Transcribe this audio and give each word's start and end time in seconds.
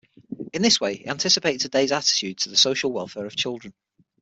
In 0.51 0.63
this 0.63 0.81
way 0.81 0.95
he 0.95 1.07
anticipated 1.07 1.61
today's 1.61 1.91
attitude 1.91 2.39
to 2.39 2.49
the 2.49 2.57
social 2.57 2.91
welfare 2.91 3.27
of 3.27 3.35
children. 3.35 3.71